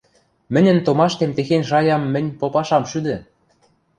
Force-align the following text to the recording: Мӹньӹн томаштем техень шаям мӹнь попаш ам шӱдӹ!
Мӹньӹн 0.53 0.77
томаштем 0.85 1.31
техень 1.35 1.67
шаям 1.69 2.03
мӹнь 2.13 2.35
попаш 2.39 2.69
ам 2.77 2.83
шӱдӹ! 2.91 3.15